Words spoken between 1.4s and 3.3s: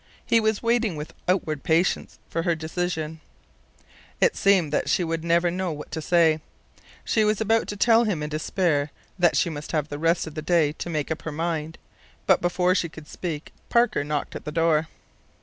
patience for her decision.